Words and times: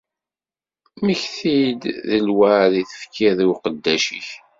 Mmekti-d 0.99 1.81
d 2.09 2.11
lweɛd 2.27 2.73
i 2.81 2.83
tefkiḍ 2.91 3.37
i 3.43 3.45
uqeddac-ik. 3.51 4.27